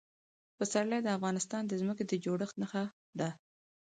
پسرلی 0.57 0.99
د 1.03 1.07
افغانستان 1.17 1.61
د 1.67 1.71
ځمکې 1.81 2.03
د 2.07 2.13
جوړښت 2.23 2.55
نښه 2.61 2.83
ده. 3.19 3.29